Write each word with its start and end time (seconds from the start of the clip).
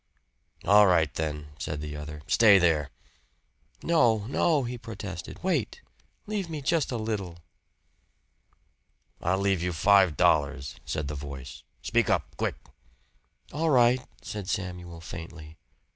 "All 0.65 0.87
right 0.87 1.13
then," 1.13 1.49
said 1.59 1.79
the 1.79 1.95
other. 1.95 2.23
"Stay 2.25 2.57
there." 2.57 2.89
"No, 3.83 4.25
no!" 4.25 4.63
he 4.63 4.75
protested. 4.75 5.43
"Wait! 5.43 5.79
Leave 6.25 6.49
me 6.49 6.59
just 6.59 6.91
a 6.91 6.97
little." 6.97 7.37
"I'll 9.21 9.37
leave 9.37 9.61
you 9.61 9.71
five 9.71 10.17
dollars," 10.17 10.73
said 10.85 11.07
the 11.07 11.13
voice. 11.13 11.61
"Speak 11.83 12.09
up! 12.09 12.35
Quick!" 12.35 12.55
"All 13.53 13.69
right," 13.69 14.01
said 14.23 14.49
Samuel 14.49 15.01
faintly. 15.01 15.55